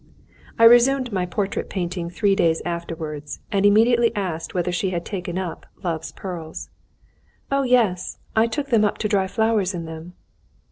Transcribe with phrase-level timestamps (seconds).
[0.57, 5.05] I resumed my portrait painting three days afterwards, and immediately asked her whether she had
[5.05, 6.71] taken up "Love's Pearls."
[7.51, 10.13] "Oh, yes; I took them up to dry flowers in them."